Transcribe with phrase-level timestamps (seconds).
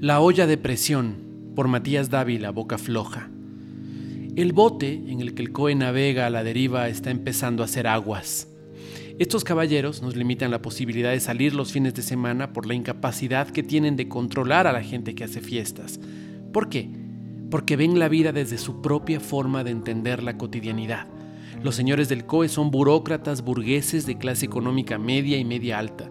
[0.00, 1.16] La olla de presión,
[1.56, 3.30] por Matías Dávila, Boca Floja.
[4.36, 7.88] El bote en el que el COE navega a la deriva está empezando a hacer
[7.88, 8.46] aguas.
[9.18, 13.48] Estos caballeros nos limitan la posibilidad de salir los fines de semana por la incapacidad
[13.48, 15.98] que tienen de controlar a la gente que hace fiestas.
[16.52, 16.88] ¿Por qué?
[17.50, 21.08] Porque ven la vida desde su propia forma de entender la cotidianidad.
[21.64, 26.08] Los señores del COE son burócratas burgueses de clase económica media y media alta.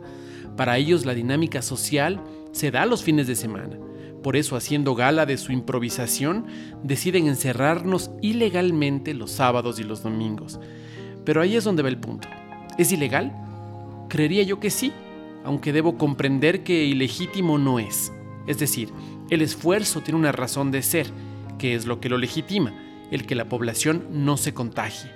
[0.57, 2.21] Para ellos la dinámica social
[2.57, 3.77] se da los fines de semana.
[4.23, 6.47] Por eso, haciendo gala de su improvisación,
[6.83, 10.59] deciden encerrarnos ilegalmente los sábados y los domingos.
[11.23, 12.27] Pero ahí es donde va el punto.
[12.79, 13.31] ¿Es ilegal?
[14.09, 14.91] Creería yo que sí,
[15.45, 18.11] aunque debo comprender que ilegítimo no es.
[18.47, 18.89] Es decir,
[19.29, 21.07] el esfuerzo tiene una razón de ser,
[21.59, 22.73] que es lo que lo legitima,
[23.11, 25.11] el que la población no se contagie.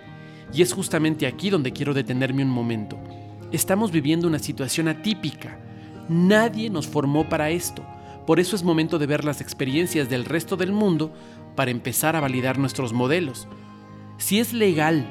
[0.53, 2.99] Y es justamente aquí donde quiero detenerme un momento.
[3.52, 5.58] Estamos viviendo una situación atípica
[6.11, 7.83] Nadie nos formó para esto.
[8.27, 11.13] Por eso es momento de ver las experiencias del resto del mundo
[11.55, 13.47] para empezar a validar nuestros modelos.
[14.17, 15.08] Si es legal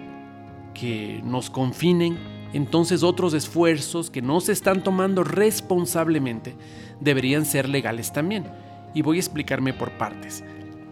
[0.74, 2.18] que nos confinen,
[2.52, 6.54] entonces otros esfuerzos que no se están tomando responsablemente
[7.00, 8.44] deberían ser legales también.
[8.92, 10.44] Y voy a explicarme por partes.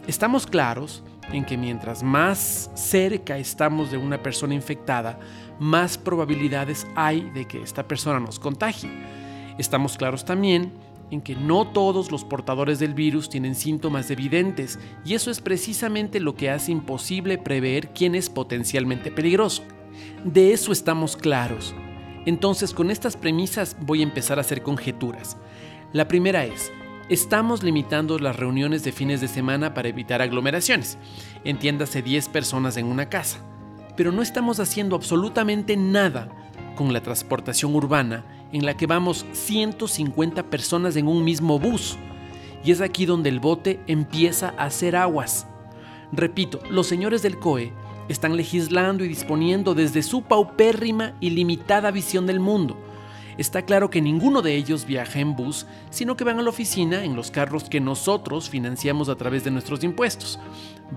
[0.06, 1.02] Estamos claros
[1.32, 5.18] en que mientras más cerca estamos de una persona infectada,
[5.58, 8.90] más probabilidades hay de que esta persona nos contagie.
[9.58, 10.72] Estamos claros también
[11.10, 16.20] en que no todos los portadores del virus tienen síntomas evidentes y eso es precisamente
[16.20, 19.62] lo que hace imposible prever quién es potencialmente peligroso.
[20.24, 21.74] De eso estamos claros.
[22.26, 25.36] Entonces con estas premisas voy a empezar a hacer conjeturas.
[25.92, 26.70] La primera es,
[27.08, 30.98] estamos limitando las reuniones de fines de semana para evitar aglomeraciones.
[31.44, 33.38] Entiéndase 10 personas en una casa.
[33.96, 36.28] Pero no estamos haciendo absolutamente nada
[36.76, 41.96] con la transportación urbana en la que vamos 150 personas en un mismo bus.
[42.64, 45.46] Y es aquí donde el bote empieza a hacer aguas.
[46.12, 47.72] Repito, los señores del COE
[48.08, 52.76] están legislando y disponiendo desde su paupérrima y limitada visión del mundo.
[53.36, 57.04] Está claro que ninguno de ellos viaja en bus, sino que van a la oficina
[57.04, 60.40] en los carros que nosotros financiamos a través de nuestros impuestos.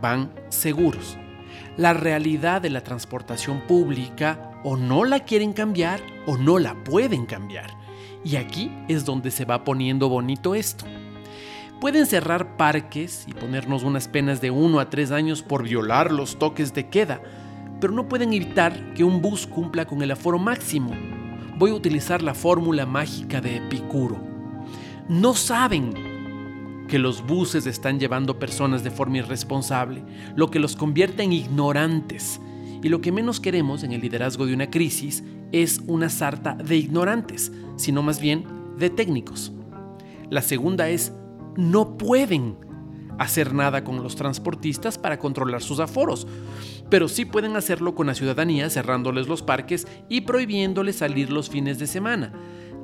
[0.01, 1.17] Van seguros.
[1.77, 7.25] La realidad de la transportación pública o no la quieren cambiar o no la pueden
[7.25, 7.71] cambiar.
[8.23, 10.85] Y aquí es donde se va poniendo bonito esto.
[11.79, 16.37] Pueden cerrar parques y ponernos unas penas de 1 a 3 años por violar los
[16.37, 17.21] toques de queda,
[17.79, 20.91] pero no pueden evitar que un bus cumpla con el aforo máximo.
[21.57, 24.19] Voy a utilizar la fórmula mágica de Epicuro.
[25.09, 30.03] No saben que los buses están llevando personas de forma irresponsable,
[30.35, 32.39] lo que los convierte en ignorantes
[32.83, 36.77] y lo que menos queremos en el liderazgo de una crisis es una sarta de
[36.77, 38.45] ignorantes, sino más bien
[38.77, 39.51] de técnicos.
[40.29, 41.13] La segunda es,
[41.57, 42.55] no pueden
[43.19, 46.25] hacer nada con los transportistas para controlar sus aforos,
[46.89, 51.77] pero sí pueden hacerlo con la ciudadanía cerrándoles los parques y prohibiéndoles salir los fines
[51.77, 52.33] de semana.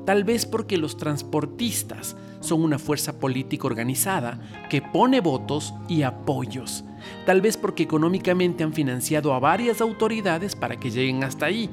[0.06, 2.16] Tal vez porque los transportistas
[2.47, 6.84] son una fuerza política organizada que pone votos y apoyos.
[7.25, 11.69] Tal vez porque económicamente han financiado a varias autoridades para que lleguen hasta ahí.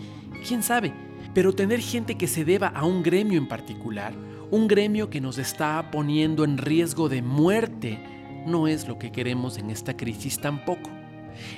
[0.46, 0.92] ¿Quién sabe?
[1.32, 4.14] Pero tener gente que se deba a un gremio en particular,
[4.50, 7.98] un gremio que nos está poniendo en riesgo de muerte,
[8.46, 10.90] no es lo que queremos en esta crisis tampoco.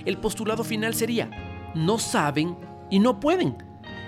[0.05, 1.31] El postulado final sería,
[1.75, 2.56] no saben
[2.91, 3.56] y no pueden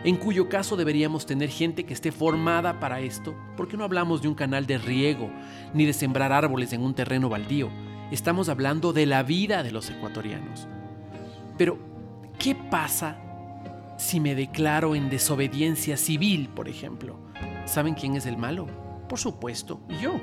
[0.05, 4.29] en cuyo caso deberíamos tener gente que esté formada para esto, porque no hablamos de
[4.29, 5.31] un canal de riego,
[5.75, 7.69] ni de sembrar árboles en un terreno baldío,
[8.11, 10.69] estamos hablando de la vida de los ecuatorianos.
[11.57, 11.79] Pero,
[12.39, 13.19] ¿qué pasa
[13.99, 17.19] si me declaro en desobediencia civil, por ejemplo?
[17.65, 18.67] ¿Saben quién es el malo?
[19.09, 20.21] Por supuesto, yo.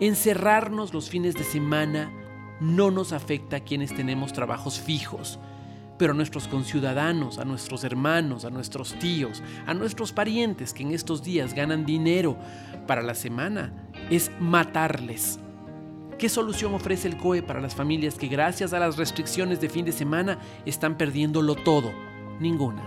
[0.00, 2.12] Encerrarnos los fines de semana
[2.60, 5.40] no nos afecta a quienes tenemos trabajos fijos,
[6.02, 10.90] pero a nuestros conciudadanos, a nuestros hermanos, a nuestros tíos, a nuestros parientes que en
[10.90, 12.36] estos días ganan dinero
[12.88, 13.72] para la semana,
[14.10, 15.38] es matarles.
[16.18, 19.84] ¿Qué solución ofrece el COE para las familias que gracias a las restricciones de fin
[19.84, 21.92] de semana están perdiéndolo todo?
[22.40, 22.82] Ninguna.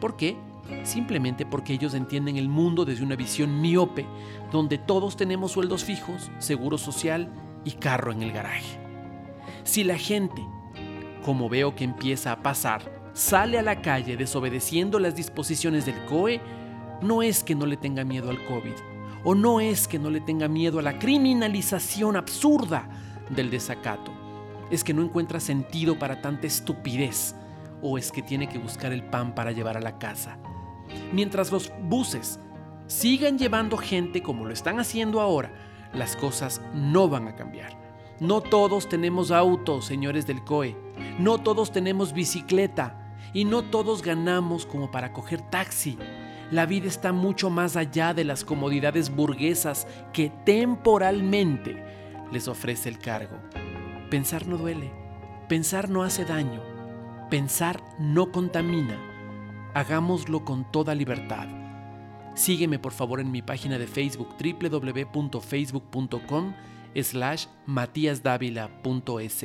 [0.00, 0.36] ¿Por qué?
[0.84, 4.06] Simplemente porque ellos entienden el mundo desde una visión miope,
[4.52, 7.28] donde todos tenemos sueldos fijos, seguro social
[7.64, 8.78] y carro en el garaje.
[9.64, 10.46] Si la gente
[11.22, 12.82] como veo que empieza a pasar,
[13.12, 16.40] sale a la calle desobedeciendo las disposiciones del COE,
[17.00, 18.74] no es que no le tenga miedo al COVID,
[19.24, 22.88] o no es que no le tenga miedo a la criminalización absurda
[23.30, 24.12] del desacato,
[24.70, 27.34] es que no encuentra sentido para tanta estupidez,
[27.82, 30.38] o es que tiene que buscar el pan para llevar a la casa.
[31.12, 32.38] Mientras los buses
[32.86, 35.52] sigan llevando gente como lo están haciendo ahora,
[35.92, 37.81] las cosas no van a cambiar.
[38.22, 40.76] No todos tenemos autos, señores del COE.
[41.18, 43.16] No todos tenemos bicicleta.
[43.34, 45.98] Y no todos ganamos como para coger taxi.
[46.52, 51.84] La vida está mucho más allá de las comodidades burguesas que temporalmente
[52.30, 53.38] les ofrece el cargo.
[54.08, 54.92] Pensar no duele.
[55.48, 56.62] Pensar no hace daño.
[57.28, 59.00] Pensar no contamina.
[59.74, 61.48] Hagámoslo con toda libertad.
[62.36, 66.52] Sígueme por favor en mi página de Facebook www.facebook.com
[66.94, 69.44] slash matíasdávila.es.